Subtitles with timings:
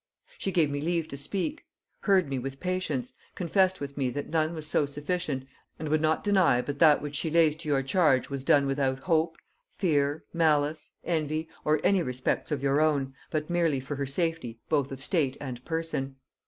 [0.39, 1.63] She gave me leave to speak,
[1.99, 5.45] heard me with patience, confessed with me that none was so sufficient,
[5.77, 9.01] and would not deny but that which she lays to your charge was done without
[9.01, 9.37] hope,
[9.69, 14.91] fear, malice, envy, or any respects of your own, but merely for her safety both
[14.91, 16.15] of state and person.